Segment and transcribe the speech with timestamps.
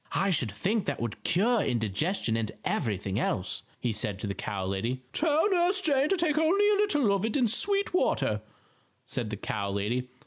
[0.15, 4.65] "I should think that would cure indigestion and everything else," he said to the cow
[4.65, 5.03] lady.
[5.13, 8.41] "Tell Nurse Jane to take only a little of it in sweet water,"
[9.05, 10.09] said the cow lady.